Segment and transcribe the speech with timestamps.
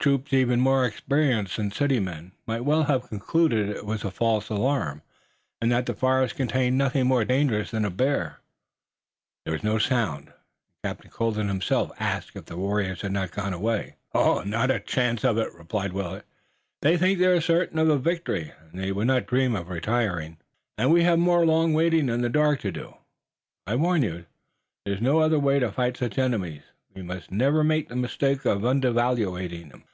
[0.00, 4.12] Troops even more experienced than the city men might well have concluded it was a
[4.12, 5.02] false alarm,
[5.60, 8.38] and that the forest contained nothing more dangerous than a bear.
[9.44, 10.34] There was no sound, and
[10.84, 13.96] Captain Colden himself asked if the warriors had not gone away.
[14.14, 16.24] "Not a chance of it," replied Willet.
[16.80, 20.38] "They think they're certain of a victory, and they would not dream of retiring."
[20.78, 22.94] "And we have more long waiting in the dark to do?"
[23.66, 24.24] "I warned you.
[24.84, 26.62] There is no other way to fight such enemies.
[26.94, 29.84] We must never make the mistake of undervaluing them."